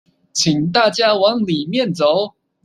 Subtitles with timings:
[0.33, 2.33] 請大家往裡面走